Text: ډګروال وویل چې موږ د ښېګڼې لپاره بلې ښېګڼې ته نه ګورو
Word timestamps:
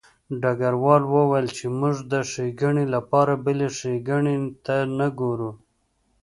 ډګروال 0.41 1.03
وویل 1.13 1.47
چې 1.57 1.65
موږ 1.79 1.95
د 2.11 2.13
ښېګڼې 2.31 2.85
لپاره 2.95 3.33
بلې 3.45 3.67
ښېګڼې 3.77 4.35
ته 4.65 4.77
نه 4.97 5.07
ګورو 5.19 5.51